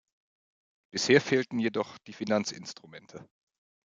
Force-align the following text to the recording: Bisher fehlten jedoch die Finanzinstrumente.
Bisher 0.89 1.21
fehlten 1.21 1.59
jedoch 1.59 1.99
die 2.07 2.13
Finanzinstrumente. 2.13 3.29